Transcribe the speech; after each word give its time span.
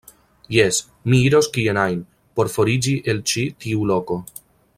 Jes, 0.53 0.77
mi 1.11 1.19
iros 1.25 1.49
kien 1.57 1.81
ajn, 1.83 2.01
por 2.39 2.49
foriĝi 2.57 2.97
el 3.15 3.23
ĉi 3.33 3.45
tiu 3.67 3.87
loko. 3.93 4.21